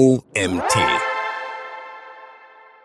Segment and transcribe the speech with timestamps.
[0.00, 0.78] OMT.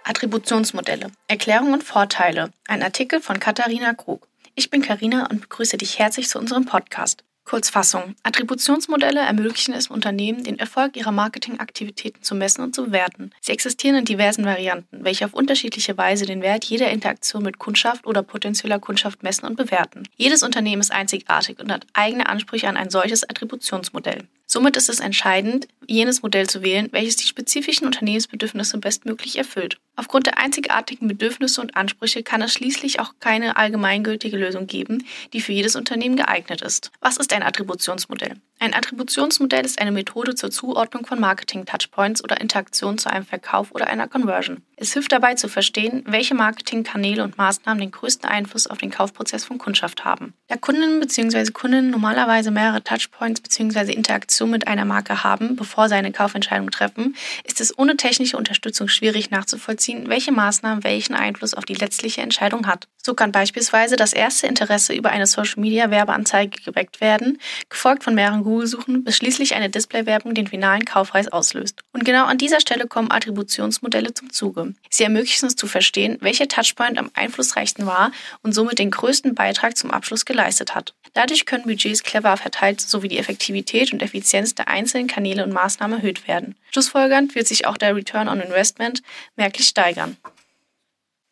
[0.03, 1.11] Attributionsmodelle.
[1.29, 2.51] Erklärung und Vorteile.
[2.67, 4.27] Ein Artikel von Katharina Krug.
[4.53, 7.23] Ich bin Karina und begrüße dich herzlich zu unserem Podcast.
[7.45, 8.15] Kurzfassung.
[8.23, 13.31] Attributionsmodelle ermöglichen es Unternehmen, den Erfolg ihrer Marketingaktivitäten zu messen und zu bewerten.
[13.39, 18.05] Sie existieren in diversen Varianten, welche auf unterschiedliche Weise den Wert jeder Interaktion mit Kundschaft
[18.05, 20.03] oder potenzieller Kundschaft messen und bewerten.
[20.17, 24.27] Jedes Unternehmen ist einzigartig und hat eigene Ansprüche an ein solches Attributionsmodell.
[24.47, 29.77] Somit ist es entscheidend, jenes Modell zu wählen, welches die spezifischen Unternehmensbedürfnisse bestmöglich erfüllt.
[29.95, 35.41] Aufgrund der einzigartigen Bedürfnisse und Ansprüche kann es schließlich auch keine allgemeingültige Lösung geben, die
[35.41, 36.91] für jedes Unternehmen geeignet ist.
[36.99, 38.35] Was ist ein Attributionsmodell?
[38.59, 43.87] Ein Attributionsmodell ist eine Methode zur Zuordnung von Marketing-Touchpoints oder Interaktionen zu einem Verkauf oder
[43.87, 44.63] einer Conversion.
[44.77, 49.45] Es hilft dabei zu verstehen, welche Marketingkanäle und Maßnahmen den größten Einfluss auf den Kaufprozess
[49.45, 50.33] von Kundschaft haben.
[50.47, 51.51] Da Kunden bzw.
[51.51, 53.93] Kunden normalerweise mehrere Touchpoints bzw.
[53.93, 57.15] Interaktionen mit einer Marke haben, bevor sie eine Kaufentscheidung treffen,
[57.45, 62.67] ist es ohne technische Unterstützung schwierig nachzuvollziehen, welche Maßnahmen welchen Einfluss auf die letztliche Entscheidung
[62.67, 62.87] hat.
[63.05, 67.39] So kann beispielsweise das erste Interesse über eine Social-Media-Werbeanzeige geweckt werden,
[67.69, 71.81] gefolgt von mehreren Google-Suchen, bis schließlich eine Display-Werbung den finalen Kaufpreis auslöst.
[71.93, 74.64] Und genau an dieser Stelle kommen Attributionsmodelle zum Zuge.
[74.89, 79.77] Sie ermöglichen es zu verstehen, welcher Touchpoint am einflussreichsten war und somit den größten Beitrag
[79.77, 80.93] zum Abschluss geleistet hat.
[81.13, 85.99] Dadurch können Budgets clever verteilt sowie die Effektivität und Effizienz der einzelnen Kanäle und Maßnahmen
[85.99, 86.55] erhöht werden.
[86.71, 89.01] Schlussfolgernd wird sich auch der Return on Investment
[89.35, 90.17] merklich steigern.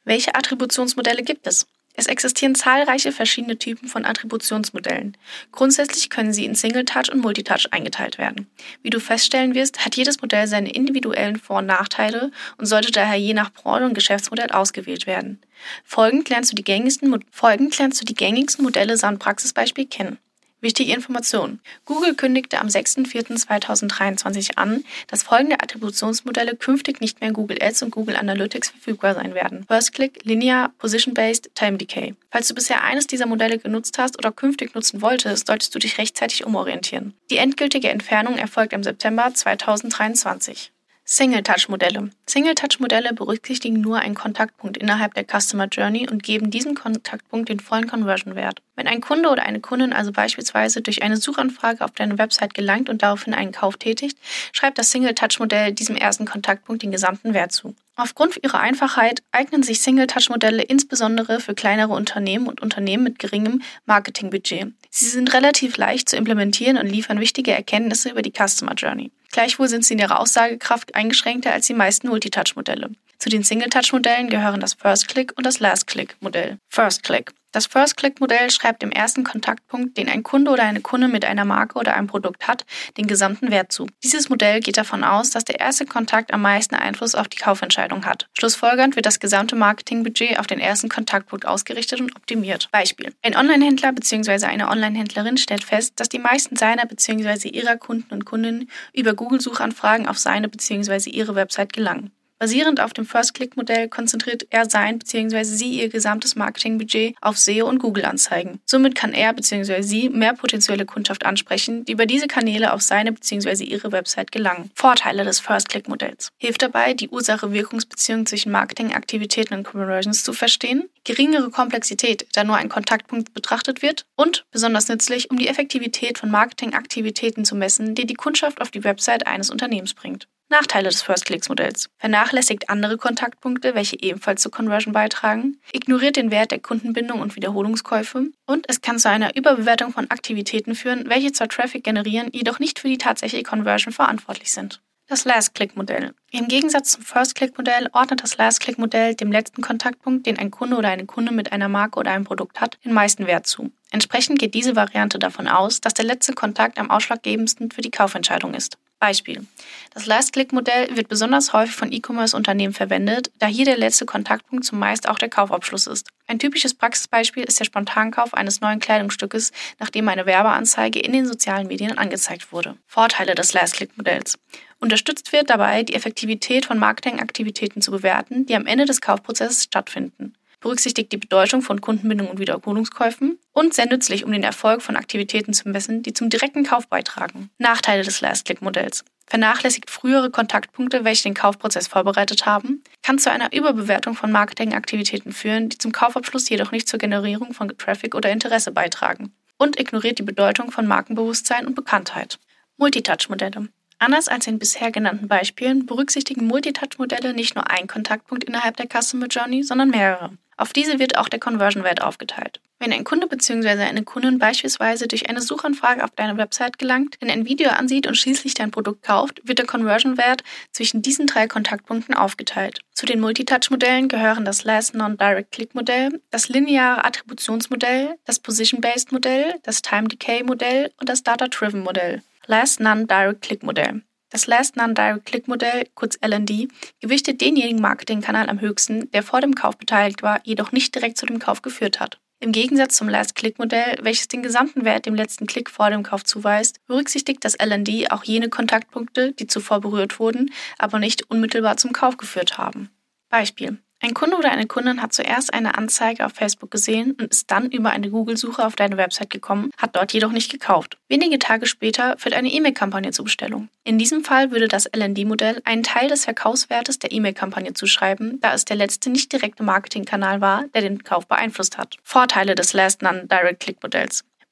[0.05, 1.67] Welche Attributionsmodelle gibt es?
[1.95, 5.15] Es existieren zahlreiche verschiedene Typen von Attributionsmodellen.
[5.51, 8.47] Grundsätzlich können sie in Single-Touch und Multitouch eingeteilt werden.
[8.81, 13.17] Wie du feststellen wirst, hat jedes Modell seine individuellen Vor- und Nachteile und sollte daher
[13.17, 15.39] je nach Branche und Geschäftsmodell ausgewählt werden.
[15.83, 20.17] Folgend lernst du die gängigsten, folgend lernst du die gängigsten Modelle samt Praxisbeispiel kennen.
[20.63, 21.59] Wichtige Information.
[21.83, 27.91] Google kündigte am 6.4.2023 an, dass folgende Attributionsmodelle künftig nicht mehr in Google Ads und
[27.91, 29.65] Google Analytics verfügbar sein werden.
[29.67, 32.15] First Click, Linear, Position-Based, Time Decay.
[32.31, 35.97] Falls du bisher eines dieser Modelle genutzt hast oder künftig nutzen wolltest, solltest du dich
[35.97, 37.13] rechtzeitig umorientieren.
[37.29, 40.71] Die endgültige Entfernung erfolgt im September 2023.
[41.05, 42.11] Single-Touch-Modelle.
[42.27, 47.87] Single-Touch-Modelle berücksichtigen nur einen Kontaktpunkt innerhalb der Customer Journey und geben diesem Kontaktpunkt den vollen
[47.87, 48.61] Conversion-Wert.
[48.77, 52.87] Wenn ein Kunde oder eine Kundin also beispielsweise durch eine Suchanfrage auf deine Website gelangt
[52.87, 54.17] und daraufhin einen Kauf tätigt,
[54.53, 57.75] schreibt das Single-Touch-Modell diesem ersten Kontaktpunkt den gesamten Wert zu.
[57.95, 64.73] Aufgrund ihrer Einfachheit eignen sich Single-Touch-Modelle insbesondere für kleinere Unternehmen und Unternehmen mit geringem Marketingbudget.
[64.89, 69.11] Sie sind relativ leicht zu implementieren und liefern wichtige Erkenntnisse über die Customer Journey.
[69.31, 72.91] Gleichwohl sind sie in ihrer Aussagekraft eingeschränkter als die meisten Multitouch-Modelle.
[73.19, 76.57] Zu den Single-Touch-Modellen gehören das First-Click und das Last-Click-Modell.
[76.69, 77.31] First-Click.
[77.53, 81.77] Das First-Click-Modell schreibt dem ersten Kontaktpunkt, den ein Kunde oder eine Kunde mit einer Marke
[81.77, 82.65] oder einem Produkt hat,
[82.97, 83.85] den gesamten Wert zu.
[84.03, 88.05] Dieses Modell geht davon aus, dass der erste Kontakt am meisten Einfluss auf die Kaufentscheidung
[88.05, 88.27] hat.
[88.37, 92.69] Schlussfolgernd wird das gesamte Marketingbudget auf den ersten Kontaktpunkt ausgerichtet und optimiert.
[92.71, 93.13] Beispiel.
[93.21, 94.47] Ein Online-Händler bzw.
[94.47, 97.49] eine Online-Händlerin stellt fest, dass die meisten seiner bzw.
[97.49, 101.11] ihrer Kunden und Kundinnen über Google-Suchanfragen auf seine bzw.
[101.11, 102.11] ihre Website gelangen.
[102.43, 105.45] Basierend auf dem First-Click-Modell konzentriert er sein bzw.
[105.45, 108.59] sie ihr gesamtes Marketingbudget auf SEO und Google-Anzeigen.
[108.65, 109.81] Somit kann er bzw.
[109.81, 113.63] sie mehr potenzielle Kundschaft ansprechen, die über diese Kanäle auf seine bzw.
[113.63, 114.71] ihre Website gelangen.
[114.75, 116.31] Vorteile des First-Click-Modells.
[116.35, 120.89] Hilft dabei, die Ursache-Wirkungsbeziehung zwischen Marketingaktivitäten und Conversions zu verstehen.
[121.05, 124.05] Geringere Komplexität, da nur ein Kontaktpunkt betrachtet wird.
[124.17, 128.83] Und besonders nützlich, um die Effektivität von Marketingaktivitäten zu messen, die die Kundschaft auf die
[128.83, 130.27] Website eines Unternehmens bringt.
[130.53, 131.89] Nachteile des First-Clicks-Modells.
[131.97, 138.27] Vernachlässigt andere Kontaktpunkte, welche ebenfalls zur Conversion beitragen, ignoriert den Wert der Kundenbindung und Wiederholungskäufe
[138.45, 142.77] und es kann zu einer Überbewertung von Aktivitäten führen, welche zwar Traffic generieren, jedoch nicht
[142.77, 144.79] für die tatsächliche Conversion verantwortlich sind.
[145.07, 146.13] Das Last-Click-Modell.
[146.29, 151.07] Im Gegensatz zum First-Click-Modell ordnet das Last-Click-Modell dem letzten Kontaktpunkt, den ein Kunde oder eine
[151.07, 153.71] Kunde mit einer Marke oder einem Produkt hat, den meisten Wert zu.
[153.89, 158.53] Entsprechend geht diese Variante davon aus, dass der letzte Kontakt am ausschlaggebendsten für die Kaufentscheidung
[158.53, 158.77] ist.
[159.03, 159.45] Beispiel.
[159.93, 165.17] Das Last-Click-Modell wird besonders häufig von E-Commerce-Unternehmen verwendet, da hier der letzte Kontaktpunkt zumeist auch
[165.17, 166.07] der Kaufabschluss ist.
[166.25, 171.67] Ein typisches Praxisbeispiel ist der Spontankauf eines neuen Kleidungsstückes, nachdem eine Werbeanzeige in den sozialen
[171.67, 172.77] Medien angezeigt wurde.
[172.87, 174.39] Vorteile des Last-Click-Modells.
[174.79, 180.33] Unterstützt wird dabei, die Effektivität von Marketingaktivitäten zu bewerten, die am Ende des Kaufprozesses stattfinden
[180.63, 185.53] berücksichtigt die Bedeutung von Kundenbindung und Wiederholungskäufen und sehr nützlich, um den Erfolg von Aktivitäten
[185.53, 187.49] zu messen, die zum direkten Kauf beitragen.
[187.59, 189.03] Nachteile des Last-Click-Modells.
[189.27, 195.69] Vernachlässigt frühere Kontaktpunkte, welche den Kaufprozess vorbereitet haben, kann zu einer Überbewertung von Marketingaktivitäten führen,
[195.69, 200.23] die zum Kaufabschluss jedoch nicht zur Generierung von Traffic oder Interesse beitragen und ignoriert die
[200.23, 202.39] Bedeutung von Markenbewusstsein und Bekanntheit.
[202.77, 203.69] Multitouch-Modelle.
[204.03, 209.27] Anders als in bisher genannten Beispielen berücksichtigen Multitouch-Modelle nicht nur einen Kontaktpunkt innerhalb der Customer
[209.27, 210.31] Journey, sondern mehrere.
[210.57, 212.59] Auf diese wird auch der Conversion-Wert aufgeteilt.
[212.79, 213.69] Wenn ein Kunde bzw.
[213.69, 218.17] eine Kundin beispielsweise durch eine Suchanfrage auf deine Website gelangt, dann ein Video ansieht und
[218.17, 222.81] schließlich dein Produkt kauft, wird der Conversion-Wert zwischen diesen drei Kontaktpunkten aufgeteilt.
[222.91, 231.07] Zu den Multitouch-Modellen gehören das Last Non-Direct-Click-Modell, das lineare Attributionsmodell, das Position-Based-Modell, das Time-Decay-Modell und
[231.07, 232.21] das Data-Driven-Modell.
[232.47, 234.01] Last Non-Direct-Click-Modell.
[234.29, 236.67] Das Last Non-Direct-Click-Modell, kurz LND,
[236.99, 241.25] gewichtet denjenigen Marketingkanal am höchsten, der vor dem Kauf beteiligt war, jedoch nicht direkt zu
[241.25, 242.19] dem Kauf geführt hat.
[242.41, 246.85] Im Gegensatz zum Last-Click-Modell, welches den gesamten Wert dem letzten Klick vor dem Kauf zuweist,
[246.85, 252.17] berücksichtigt das LND auch jene Kontaktpunkte, die zuvor berührt wurden, aber nicht unmittelbar zum Kauf
[252.17, 252.89] geführt haben.
[253.29, 253.77] Beispiel.
[254.05, 257.71] Ein Kunde oder eine Kundin hat zuerst eine Anzeige auf Facebook gesehen und ist dann
[257.71, 260.97] über eine Google-Suche auf deine Website gekommen, hat dort jedoch nicht gekauft.
[261.07, 263.69] Wenige Tage später führt eine E-Mail-Kampagne zur Bestellung.
[263.85, 268.65] In diesem Fall würde das LND-Modell einen Teil des Verkaufswertes der E-Mail-Kampagne zuschreiben, da es
[268.65, 271.95] der letzte nicht direkte Marketingkanal war, der den Kauf beeinflusst hat.
[272.03, 273.03] Vorteile des Last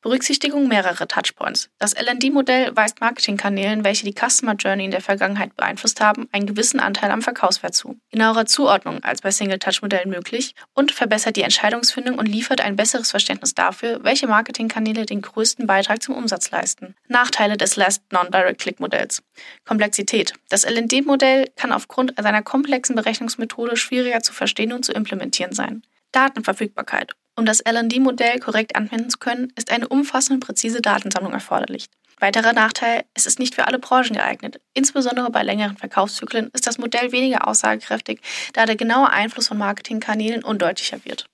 [0.02, 1.70] Berücksichtigung mehrerer Touchpoints.
[1.78, 6.80] Das LND-Modell weist Marketingkanälen, welche die Customer Journey in der Vergangenheit beeinflusst haben, einen gewissen
[6.80, 8.00] Anteil am Verkaufswert zu.
[8.12, 13.54] Genauere Zuordnung als bei Single-Touch-Modellen möglich und verbessert die Entscheidungsfindung und liefert ein besseres Verständnis
[13.54, 16.96] dafür, welche Marketingkanäle den größten Beitrag zum Umsatz leisten.
[17.08, 19.22] Nachteile des Last Non-Direct-Click-Modells.
[19.66, 20.34] Komplexität.
[20.50, 25.84] Das LND-Modell kann aufgrund seiner komplexen Berechnungsmethode schwieriger zu verstehen und zu implementieren sein.
[26.12, 27.14] Datenverfügbarkeit.
[27.36, 31.88] Um das LD-Modell korrekt anwenden zu können, ist eine umfassende präzise Datensammlung erforderlich.
[32.20, 34.62] Weiterer Nachteil, es ist nicht für alle Branchen geeignet.
[34.76, 38.22] Insbesondere bei längeren Verkaufszyklen ist das Modell weniger aussagekräftig,
[38.54, 41.26] da der genaue Einfluss von Marketingkanälen undeutlicher wird.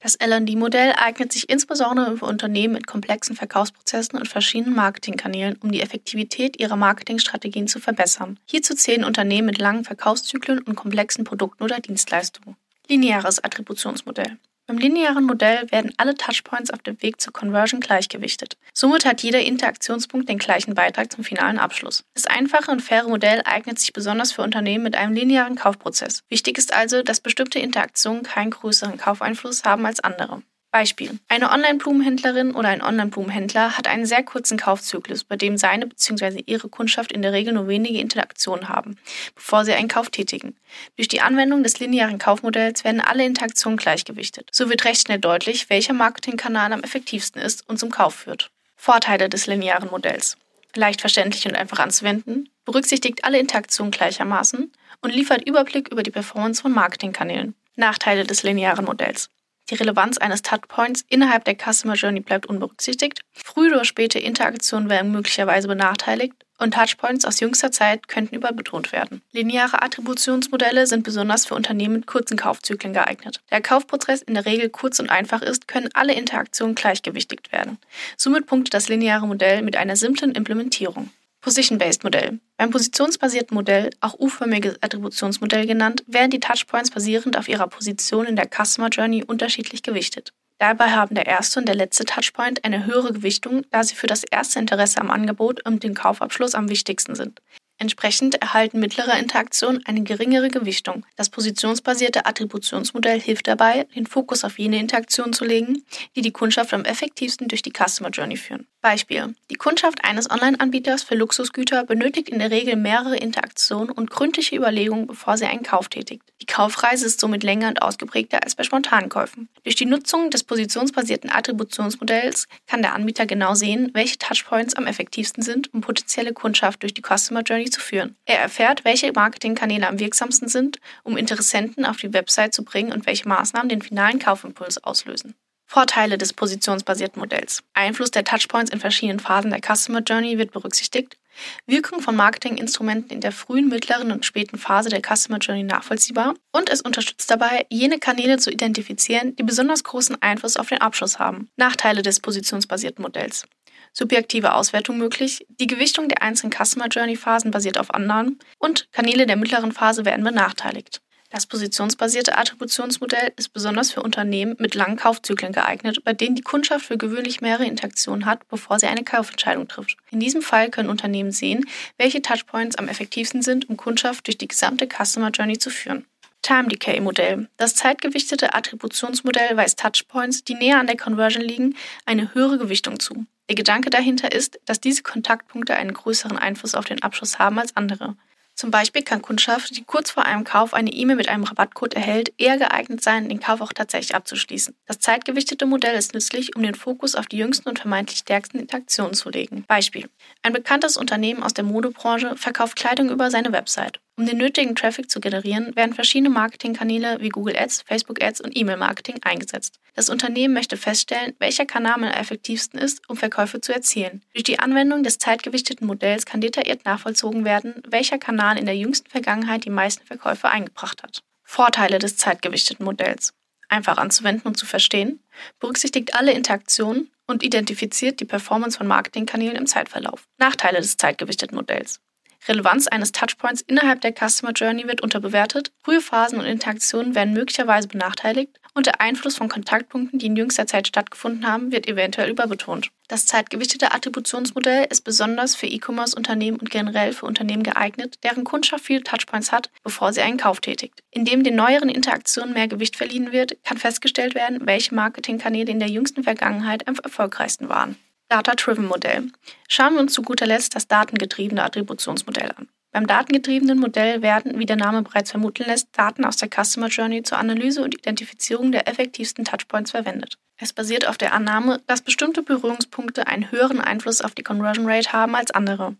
[0.00, 5.80] Das LD-Modell eignet sich insbesondere für Unternehmen mit komplexen Verkaufsprozessen und verschiedenen Marketingkanälen, um die
[5.80, 8.38] Effektivität ihrer Marketingstrategien zu verbessern.
[8.44, 12.56] Hierzu zählen Unternehmen mit langen Verkaufszyklen und komplexen Produkten oder Dienstleistungen.
[12.86, 14.38] Lineares Attributionsmodell.
[14.68, 18.58] Beim linearen Modell werden alle Touchpoints auf dem Weg zur Conversion gleichgewichtet.
[18.74, 22.04] Somit hat jeder Interaktionspunkt den gleichen Beitrag zum finalen Abschluss.
[22.12, 26.22] Das einfache und faire Modell eignet sich besonders für Unternehmen mit einem linearen Kaufprozess.
[26.28, 30.42] Wichtig ist also, dass bestimmte Interaktionen keinen größeren Kaufeinfluss haben als andere.
[30.70, 31.18] Beispiel.
[31.28, 36.42] Eine Online-Blumenhändlerin oder ein Online-Blumenhändler hat einen sehr kurzen Kaufzyklus, bei dem seine bzw.
[36.46, 38.96] ihre Kundschaft in der Regel nur wenige Interaktionen haben,
[39.34, 40.56] bevor sie einen Kauf tätigen.
[40.96, 44.50] Durch die Anwendung des linearen Kaufmodells werden alle Interaktionen gleichgewichtet.
[44.52, 48.50] So wird recht schnell deutlich, welcher Marketingkanal am effektivsten ist und zum Kauf führt.
[48.76, 50.36] Vorteile des linearen Modells.
[50.74, 54.70] Leicht verständlich und einfach anzuwenden, berücksichtigt alle Interaktionen gleichermaßen
[55.00, 57.54] und liefert Überblick über die Performance von Marketingkanälen.
[57.76, 59.30] Nachteile des linearen Modells.
[59.70, 63.20] Die Relevanz eines Touchpoints innerhalb der Customer Journey bleibt unberücksichtigt.
[63.32, 69.22] Frühe oder späte Interaktionen werden möglicherweise benachteiligt und Touchpoints aus jüngster Zeit könnten überbetont werden.
[69.32, 73.40] Lineare Attributionsmodelle sind besonders für Unternehmen mit kurzen Kaufzyklen geeignet.
[73.50, 77.78] Da der Kaufprozess in der Regel kurz und einfach ist, können alle Interaktionen gleichgewichtigt werden.
[78.16, 81.10] Somit punktet das lineare Modell mit einer simplen Implementierung.
[81.40, 82.40] Position-Based Modell.
[82.56, 88.36] Beim positionsbasierten Modell, auch U-förmiges Attributionsmodell genannt, werden die Touchpoints basierend auf ihrer Position in
[88.36, 90.32] der Customer Journey unterschiedlich gewichtet.
[90.58, 94.24] Dabei haben der erste und der letzte Touchpoint eine höhere Gewichtung, da sie für das
[94.24, 97.40] erste Interesse am Angebot und den Kaufabschluss am wichtigsten sind.
[97.80, 101.06] Entsprechend erhalten mittlere Interaktionen eine geringere Gewichtung.
[101.14, 105.84] Das positionsbasierte Attributionsmodell hilft dabei, den Fokus auf jene Interaktionen zu legen,
[106.16, 108.66] die die Kundschaft am effektivsten durch die Customer Journey führen.
[108.80, 109.34] Beispiel.
[109.50, 115.06] Die Kundschaft eines Online-Anbieters für Luxusgüter benötigt in der Regel mehrere Interaktionen und gründliche Überlegungen,
[115.06, 116.22] bevor sie einen Kauf tätigt.
[116.40, 119.48] Die Kaufreise ist somit länger und ausgeprägter als bei spontanen Käufen.
[119.64, 125.42] Durch die Nutzung des positionsbasierten Attributionsmodells kann der Anbieter genau sehen, welche Touchpoints am effektivsten
[125.42, 128.16] sind, um potenzielle Kundschaft durch die Customer Journey zu führen.
[128.24, 133.06] Er erfährt, welche Marketingkanäle am wirksamsten sind, um Interessenten auf die Website zu bringen und
[133.06, 135.34] welche Maßnahmen den finalen Kaufimpuls auslösen.
[135.66, 137.62] Vorteile des positionsbasierten Modells.
[137.74, 141.18] Einfluss der Touchpoints in verschiedenen Phasen der Customer Journey wird berücksichtigt.
[141.66, 146.34] Wirkung von Marketinginstrumenten in der frühen, mittleren und späten Phase der Customer Journey nachvollziehbar.
[146.52, 151.18] Und es unterstützt dabei, jene Kanäle zu identifizieren, die besonders großen Einfluss auf den Abschluss
[151.18, 151.50] haben.
[151.56, 153.46] Nachteile des positionsbasierten Modells
[153.92, 159.26] subjektive Auswertung möglich, die Gewichtung der einzelnen Customer Journey Phasen basiert auf Annahmen und Kanäle
[159.26, 161.00] der mittleren Phase werden benachteiligt.
[161.30, 166.86] Das positionsbasierte Attributionsmodell ist besonders für Unternehmen mit langen Kaufzyklen geeignet, bei denen die Kundschaft
[166.86, 169.98] für gewöhnlich mehrere Interaktionen hat, bevor sie eine Kaufentscheidung trifft.
[170.10, 171.66] In diesem Fall können Unternehmen sehen,
[171.98, 176.06] welche Touchpoints am effektivsten sind, um Kundschaft durch die gesamte Customer Journey zu führen.
[176.40, 177.48] Time Decay Modell.
[177.58, 183.26] Das zeitgewichtete Attributionsmodell weist Touchpoints, die näher an der Conversion liegen, eine höhere Gewichtung zu.
[183.48, 187.76] Der Gedanke dahinter ist, dass diese Kontaktpunkte einen größeren Einfluss auf den Abschluss haben als
[187.76, 188.16] andere.
[188.58, 192.32] Zum Beispiel kann Kundschaft, die kurz vor einem Kauf eine E-Mail mit einem Rabattcode erhält,
[192.38, 194.74] eher geeignet sein, den Kauf auch tatsächlich abzuschließen.
[194.84, 199.14] Das zeitgewichtete Modell ist nützlich, um den Fokus auf die jüngsten und vermeintlich stärksten Interaktionen
[199.14, 199.64] zu legen.
[199.68, 200.10] Beispiel.
[200.42, 204.00] Ein bekanntes Unternehmen aus der Modebranche verkauft Kleidung über seine Website.
[204.18, 208.56] Um den nötigen Traffic zu generieren, werden verschiedene Marketingkanäle wie Google Ads, Facebook Ads und
[208.56, 209.78] E-Mail-Marketing eingesetzt.
[209.94, 214.24] Das Unternehmen möchte feststellen, welcher Kanal am effektivsten ist, um Verkäufe zu erzielen.
[214.32, 219.08] Durch die Anwendung des zeitgewichteten Modells kann detailliert nachvollzogen werden, welcher Kanal in der jüngsten
[219.08, 221.22] Vergangenheit die meisten Verkäufe eingebracht hat.
[221.44, 223.34] Vorteile des zeitgewichteten Modells.
[223.68, 225.22] Einfach anzuwenden und zu verstehen,
[225.60, 230.24] berücksichtigt alle Interaktionen und identifiziert die Performance von Marketingkanälen im Zeitverlauf.
[230.38, 232.00] Nachteile des zeitgewichteten Modells.
[232.48, 237.88] Relevanz eines Touchpoints innerhalb der Customer Journey wird unterbewertet, frühe Phasen und Interaktionen werden möglicherweise
[237.88, 242.90] benachteiligt und der Einfluss von Kontaktpunkten, die in jüngster Zeit stattgefunden haben, wird eventuell überbetont.
[243.08, 249.02] Das zeitgewichtete Attributionsmodell ist besonders für E-Commerce-Unternehmen und generell für Unternehmen geeignet, deren Kundschaft viele
[249.02, 251.02] Touchpoints hat, bevor sie einen Kauf tätigt.
[251.10, 255.88] Indem den neueren Interaktionen mehr Gewicht verliehen wird, kann festgestellt werden, welche Marketingkanäle in der
[255.88, 257.96] jüngsten Vergangenheit am erfolgreichsten waren.
[258.28, 259.30] Data-Driven Modell.
[259.68, 262.68] Schauen wir uns zu guter Letzt das datengetriebene Attributionsmodell an.
[262.90, 267.22] Beim datengetriebenen Modell werden, wie der Name bereits vermuten lässt, Daten aus der Customer Journey
[267.22, 270.38] zur Analyse und Identifizierung der effektivsten Touchpoints verwendet.
[270.56, 275.12] Es basiert auf der Annahme, dass bestimmte Berührungspunkte einen höheren Einfluss auf die Conversion Rate
[275.12, 275.94] haben als andere.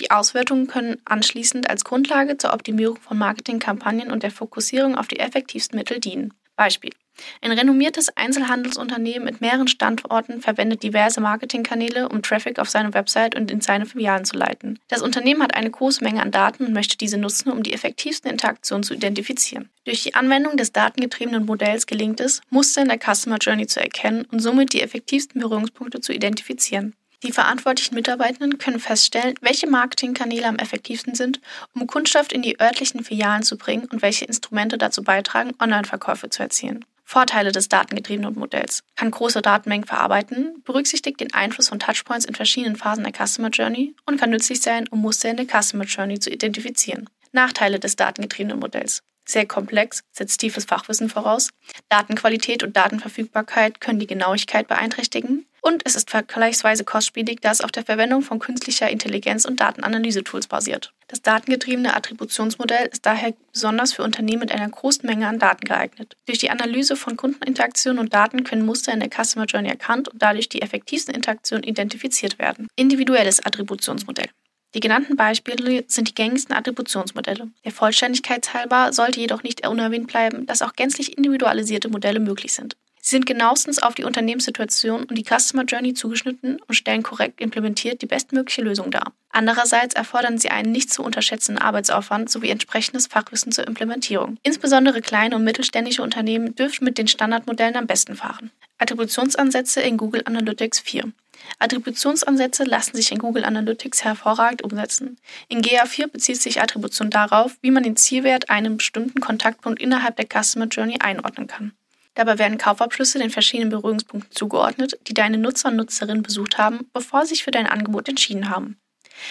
[0.00, 5.20] Die Auswertungen können anschließend als Grundlage zur Optimierung von Marketingkampagnen und der Fokussierung auf die
[5.20, 6.34] effektivsten Mittel dienen.
[6.56, 6.92] Beispiel.
[7.40, 13.50] Ein renommiertes Einzelhandelsunternehmen mit mehreren Standorten verwendet diverse Marketingkanäle, um Traffic auf seine Website und
[13.50, 14.78] in seine Filialen zu leiten.
[14.88, 18.30] Das Unternehmen hat eine große Menge an Daten und möchte diese nutzen, um die effektivsten
[18.30, 19.70] Interaktionen zu identifizieren.
[19.84, 24.26] Durch die Anwendung des datengetriebenen Modells gelingt es, Muster in der Customer Journey zu erkennen
[24.32, 26.94] und somit die effektivsten Berührungspunkte zu identifizieren.
[27.24, 31.40] Die verantwortlichen Mitarbeitenden können feststellen, welche Marketingkanäle am effektivsten sind,
[31.74, 36.42] um Kundschaft in die örtlichen Filialen zu bringen und welche Instrumente dazu beitragen, Online-Verkäufe zu
[36.42, 36.84] erzielen.
[37.04, 38.82] Vorteile des datengetriebenen Modells.
[38.96, 43.94] Kann große Datenmengen verarbeiten, berücksichtigt den Einfluss von Touchpoints in verschiedenen Phasen der Customer Journey
[44.06, 47.08] und kann nützlich sein, um Muster in der Customer Journey zu identifizieren.
[47.32, 49.02] Nachteile des datengetriebenen Modells.
[49.24, 51.50] Sehr komplex, setzt tiefes Fachwissen voraus.
[51.88, 55.46] Datenqualität und Datenverfügbarkeit können die Genauigkeit beeinträchtigen.
[55.66, 60.46] Und es ist vergleichsweise kostspielig, da es auf der Verwendung von künstlicher Intelligenz und Datenanalyse-Tools
[60.46, 60.92] basiert.
[61.08, 66.16] Das datengetriebene Attributionsmodell ist daher besonders für Unternehmen mit einer großen Menge an Daten geeignet.
[66.26, 70.20] Durch die Analyse von Kundeninteraktionen und Daten können Muster in der Customer Journey erkannt und
[70.20, 72.68] dadurch die effektivsten Interaktionen identifiziert werden.
[72.76, 74.28] Individuelles Attributionsmodell.
[74.74, 77.48] Die genannten Beispiele sind die gängigsten Attributionsmodelle.
[77.64, 82.76] Der Vollständigkeit halber sollte jedoch nicht unerwähnt bleiben, dass auch gänzlich individualisierte Modelle möglich sind.
[83.00, 88.00] Sie sind genauestens auf die Unternehmenssituation und die Customer Journey zugeschnitten und stellen korrekt implementiert
[88.00, 89.12] die bestmögliche Lösung dar.
[89.28, 94.38] Andererseits erfordern sie einen nicht zu unterschätzenden Arbeitsaufwand sowie entsprechendes Fachwissen zur Implementierung.
[94.42, 98.50] Insbesondere kleine und mittelständische Unternehmen dürften mit den Standardmodellen am besten fahren.
[98.78, 101.12] Attributionsansätze in Google Analytics 4.
[101.58, 105.18] Attributionsansätze lassen sich in Google Analytics hervorragend umsetzen.
[105.48, 110.26] In GA4 bezieht sich Attribution darauf, wie man den Zielwert einem bestimmten Kontaktpunkt innerhalb der
[110.26, 111.72] Customer Journey einordnen kann.
[112.14, 117.22] Dabei werden Kaufabschlüsse den verschiedenen Berührungspunkten zugeordnet, die deine Nutzer und Nutzerinnen besucht haben, bevor
[117.22, 118.78] sie sich für dein Angebot entschieden haben.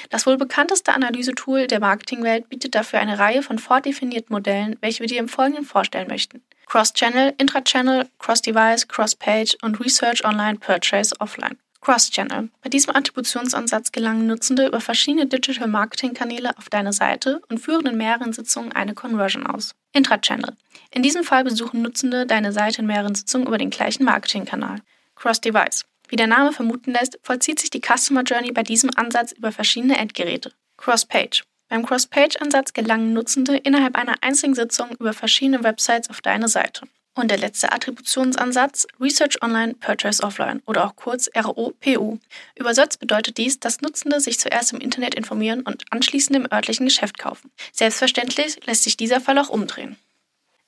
[0.10, 5.08] Das wohl bekannteste Analysetool der Marketingwelt bietet dafür eine Reihe von vordefinierten Modellen, welche wir
[5.08, 6.42] dir im Folgenden vorstellen möchten.
[6.68, 11.58] Cross-Channel, Intra-Channel, Cross-Device, Cross-Page und Research Online Purchase Offline.
[11.84, 12.50] Cross-Channel.
[12.62, 17.98] Bei diesem Attributionsansatz gelangen Nutzende über verschiedene Digital Marketing-Kanäle auf deine Seite und führen in
[17.98, 19.76] mehreren Sitzungen eine Conversion aus.
[19.92, 20.56] Intra-Channel.
[20.92, 24.80] In diesem Fall besuchen Nutzende deine Seite in mehreren Sitzungen über den gleichen Marketing-Kanal.
[25.16, 25.84] Cross-Device.
[26.08, 29.98] Wie der Name vermuten lässt, vollzieht sich die Customer Journey bei diesem Ansatz über verschiedene
[29.98, 30.54] Endgeräte.
[30.78, 31.44] Cross-Page.
[31.68, 36.88] Beim Cross-Page-Ansatz gelangen Nutzende innerhalb einer einzigen Sitzung über verschiedene Websites auf deine Seite.
[37.16, 42.18] Und der letzte Attributionsansatz, Research Online, Purchase Offline oder auch kurz ROPU.
[42.56, 47.20] Übersetzt bedeutet dies, dass Nutzende sich zuerst im Internet informieren und anschließend im örtlichen Geschäft
[47.20, 47.52] kaufen.
[47.72, 49.96] Selbstverständlich lässt sich dieser Fall auch umdrehen.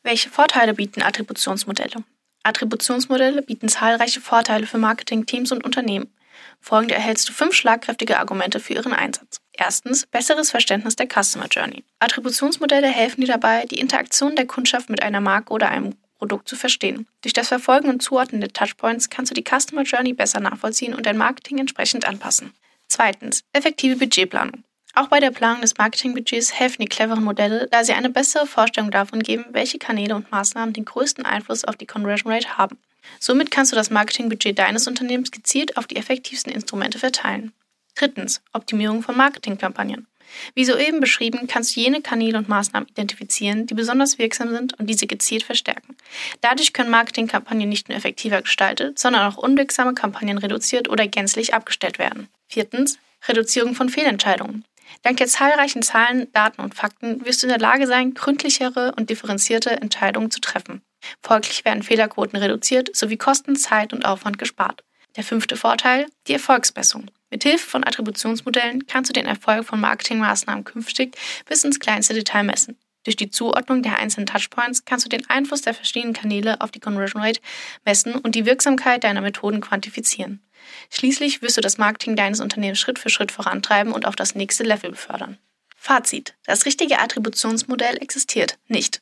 [0.04, 2.04] Welche Vorteile bieten Attributionsmodelle?
[2.44, 6.14] Attributionsmodelle bieten zahlreiche Vorteile für Marketingteams und Unternehmen.
[6.62, 9.42] Folgende erhältst du fünf schlagkräftige Argumente für ihren Einsatz.
[9.54, 11.84] Erstens, besseres Verständnis der Customer Journey.
[12.00, 16.56] Attributionsmodelle helfen dir dabei, die Interaktion der Kundschaft mit einer Marke oder einem Produkt zu
[16.56, 17.08] verstehen.
[17.22, 21.06] Durch das Verfolgen und Zuordnen der Touchpoints kannst du die Customer Journey besser nachvollziehen und
[21.06, 22.54] dein Marketing entsprechend anpassen.
[22.88, 24.64] Zweitens, effektive Budgetplanung.
[24.94, 28.92] Auch bei der Planung des Marketingbudgets helfen die cleveren Modelle, da sie eine bessere Vorstellung
[28.92, 32.78] davon geben, welche Kanäle und Maßnahmen den größten Einfluss auf die Conversion Rate haben.
[33.20, 37.52] Somit kannst du das Marketingbudget deines Unternehmens gezielt auf die effektivsten Instrumente verteilen.
[37.96, 40.08] Drittens, Optimierung von Marketingkampagnen.
[40.54, 44.88] Wie soeben beschrieben, kannst du jene Kanäle und Maßnahmen identifizieren, die besonders wirksam sind und
[44.90, 45.96] diese gezielt verstärken.
[46.42, 52.00] Dadurch können Marketingkampagnen nicht nur effektiver gestaltet, sondern auch unwirksame Kampagnen reduziert oder gänzlich abgestellt
[52.00, 52.28] werden.
[52.48, 54.66] Viertens, Reduzierung von Fehlentscheidungen.
[55.02, 59.10] Dank der zahlreichen Zahlen, Daten und Fakten wirst du in der Lage sein, gründlichere und
[59.10, 60.82] differenzierte Entscheidungen zu treffen.
[61.22, 64.84] Folglich werden Fehlerquoten reduziert sowie Kosten, Zeit und Aufwand gespart.
[65.16, 67.10] Der fünfte Vorteil, die Erfolgsmessung.
[67.30, 72.78] Mithilfe von Attributionsmodellen kannst du den Erfolg von Marketingmaßnahmen künftig bis ins kleinste Detail messen.
[73.06, 76.80] Durch die Zuordnung der einzelnen Touchpoints kannst du den Einfluss der verschiedenen Kanäle auf die
[76.80, 77.40] Conversion Rate
[77.86, 80.42] messen und die Wirksamkeit deiner Methoden quantifizieren.
[80.90, 84.64] Schließlich wirst du das Marketing deines Unternehmens Schritt für Schritt vorantreiben und auf das nächste
[84.64, 85.38] Level befördern.
[85.78, 86.34] Fazit.
[86.46, 89.02] Das richtige Attributionsmodell existiert nicht.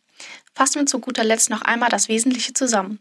[0.54, 3.00] Fassen wir zu guter Letzt noch einmal das Wesentliche zusammen.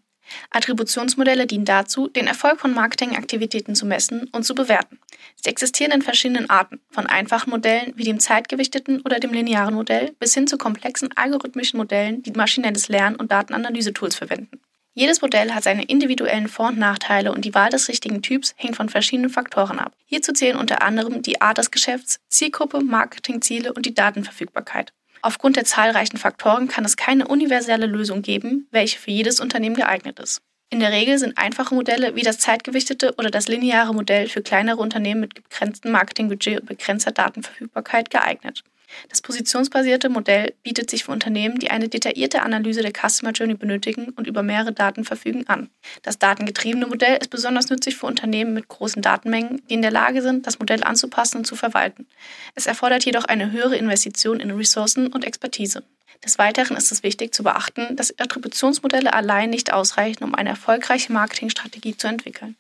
[0.51, 4.99] Attributionsmodelle dienen dazu, den Erfolg von Marketingaktivitäten zu messen und zu bewerten.
[5.37, 10.13] Sie existieren in verschiedenen Arten, von einfachen Modellen wie dem zeitgewichteten oder dem linearen Modell
[10.19, 14.61] bis hin zu komplexen algorithmischen Modellen, die maschinelles Lernen und Datenanalyse-Tools verwenden.
[14.95, 18.77] Jedes Modell hat seine individuellen Vor- und Nachteile und die Wahl des richtigen Typs hängt
[18.77, 19.97] von verschiedenen Faktoren ab.
[20.05, 24.93] Hierzu zählen unter anderem die Art des Geschäfts, Zielgruppe, Marketingziele und die Datenverfügbarkeit.
[25.23, 30.19] Aufgrund der zahlreichen Faktoren kann es keine universelle Lösung geben, welche für jedes Unternehmen geeignet
[30.19, 30.43] ist.
[30.69, 34.79] In der Regel sind einfache Modelle wie das zeitgewichtete oder das lineare Modell für kleinere
[34.79, 38.65] Unternehmen mit begrenztem Marketingbudget und begrenzter Datenverfügbarkeit geeignet.
[39.09, 44.11] Das positionsbasierte Modell bietet sich für Unternehmen, die eine detaillierte Analyse der Customer Journey benötigen
[44.17, 45.71] und über mehrere Daten verfügen, an.
[46.03, 50.23] Das datengetriebene Modell ist besonders nützlich für Unternehmen mit großen Datenmengen, die in der Lage
[50.23, 52.07] sind, das Modell anzupassen und zu verwalten.
[52.55, 55.83] Es erfordert jedoch eine höhere Investition in Ressourcen und Expertise.
[56.25, 61.13] Des Weiteren ist es wichtig zu beachten, dass Attributionsmodelle allein nicht ausreichen, um eine erfolgreiche
[61.13, 62.57] Marketingstrategie zu entwickeln.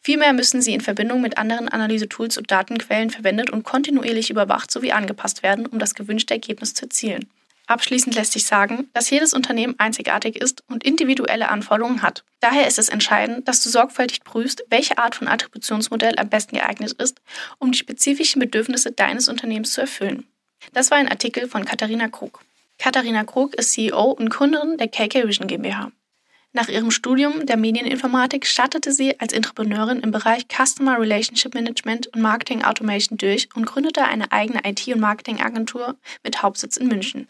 [0.00, 4.92] Vielmehr müssen sie in Verbindung mit anderen Analysetools und Datenquellen verwendet und kontinuierlich überwacht sowie
[4.92, 7.28] angepasst werden, um das gewünschte Ergebnis zu erzielen.
[7.66, 12.22] Abschließend lässt sich sagen, dass jedes Unternehmen einzigartig ist und individuelle Anforderungen hat.
[12.38, 16.92] Daher ist es entscheidend, dass du sorgfältig prüfst, welche Art von Attributionsmodell am besten geeignet
[16.92, 17.20] ist,
[17.58, 20.26] um die spezifischen Bedürfnisse deines Unternehmens zu erfüllen.
[20.72, 22.40] Das war ein Artikel von Katharina Krug.
[22.78, 25.90] Katharina Krug ist CEO und Gründerin der KK Vision GmbH.
[26.56, 32.22] Nach ihrem Studium der Medieninformatik startete sie als Entrepreneurin im Bereich Customer Relationship Management und
[32.22, 37.28] Marketing Automation durch und gründete eine eigene IT- und Marketingagentur mit Hauptsitz in München.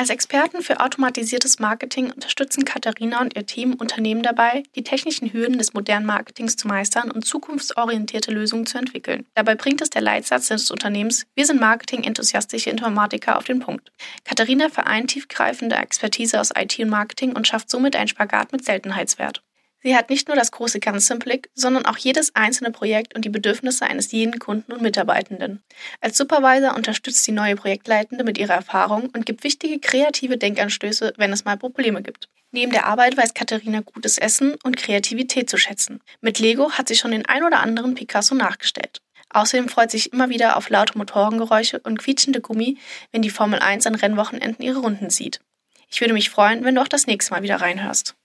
[0.00, 5.58] Als Experten für automatisiertes Marketing unterstützen Katharina und ihr Team Unternehmen dabei, die technischen Hürden
[5.58, 9.26] des modernen Marketings zu meistern und zukunftsorientierte Lösungen zu entwickeln.
[9.34, 13.92] Dabei bringt es der Leitsatz des Unternehmens Wir sind Marketing-enthusiastische Informatiker auf den Punkt.
[14.24, 19.42] Katharina vereint tiefgreifende Expertise aus IT und Marketing und schafft somit einen Spagat mit Seltenheitswert.
[19.82, 23.24] Sie hat nicht nur das große Ganze im Blick, sondern auch jedes einzelne Projekt und
[23.24, 25.62] die Bedürfnisse eines jeden Kunden und Mitarbeitenden.
[26.00, 31.32] Als Supervisor unterstützt sie neue Projektleitende mit ihrer Erfahrung und gibt wichtige kreative Denkanstöße, wenn
[31.32, 32.28] es mal Probleme gibt.
[32.52, 36.00] Neben der Arbeit weiß Katharina gutes Essen und Kreativität zu schätzen.
[36.20, 39.00] Mit Lego hat sie schon den ein oder anderen Picasso nachgestellt.
[39.30, 42.78] Außerdem freut sich immer wieder auf laute Motorengeräusche und quietschende Gummi,
[43.12, 45.40] wenn die Formel 1 an Rennwochenenden ihre Runden zieht.
[45.88, 48.16] Ich würde mich freuen, wenn du auch das nächste Mal wieder reinhörst.